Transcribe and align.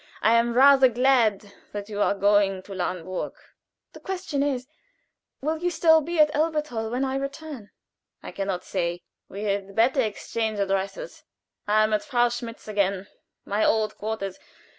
I 0.23 0.33
am 0.33 0.55
rather 0.55 0.89
glad 0.89 1.53
that 1.73 1.87
you 1.87 2.01
are 2.01 2.15
going 2.15 2.63
to 2.63 2.71
Lahnburg." 2.73 3.33
"The 3.93 3.99
question 3.99 4.41
is 4.41 4.65
will 5.41 5.59
you 5.59 5.69
still 5.69 6.01
be 6.01 6.19
at 6.19 6.33
Elberthal 6.33 6.89
when 6.89 7.05
I 7.05 7.17
return?" 7.17 7.69
"I 8.23 8.31
can 8.31 8.47
not 8.47 8.63
say. 8.63 9.03
We 9.29 9.43
had 9.43 9.75
better 9.75 10.01
exchange 10.01 10.57
addresses. 10.57 11.23
I 11.67 11.83
am 11.83 11.93
at 11.93 12.03
Frau 12.03 12.29
Schmidt's 12.29 12.67
again 12.67 13.09
my 13.45 13.63
old 13.63 13.95
quarters. 13.95 14.39